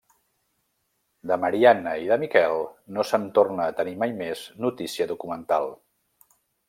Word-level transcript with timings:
De 1.31 1.35
Marianna 1.43 1.93
i 2.05 2.09
de 2.11 2.17
Miquel, 2.23 2.63
no 2.97 3.05
se'n 3.09 3.27
torna 3.37 3.67
a 3.67 3.75
tenir 3.81 3.93
mai 4.05 4.17
més 4.23 4.43
notícia 4.67 5.09
documental. 5.13 5.71